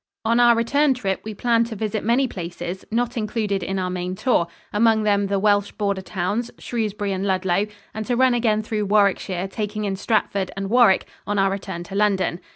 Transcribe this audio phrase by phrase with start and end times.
[0.25, 4.15] On our return trip, we planned to visit many places not included in our main
[4.15, 8.87] tour, among them the Welsh border towns, Shrewsbury and Ludlow, and to run again through
[8.87, 12.39] Warwickshire, taking in Stratford and Warwick, on our return to London.